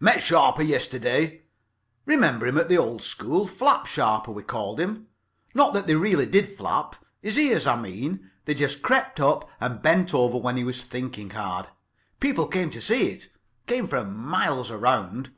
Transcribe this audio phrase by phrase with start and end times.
[0.00, 1.42] "Met Sharper yesterday.
[2.06, 3.46] Remember him at the old school?
[3.46, 5.08] Flap Sharper we called him.
[5.52, 6.96] Not that they really did flap.
[7.20, 8.30] His ears, I mean.
[8.46, 11.66] They just crept up and bent over when he was thinking hard.
[12.18, 13.28] People came to see it.
[13.66, 15.34] Came from miles around.